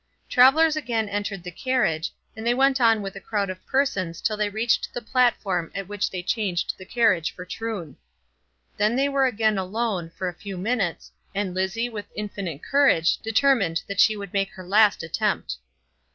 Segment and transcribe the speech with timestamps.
[0.27, 4.35] Travellers again entered the carriage, and they went on with a crowd of persons till
[4.35, 7.95] they reached the platform at which they changed the carriage for Troon.
[8.77, 13.83] Then they were again alone, for a few minutes, and Lizzie with infinite courage determined
[13.87, 15.57] that she would make her last attempt.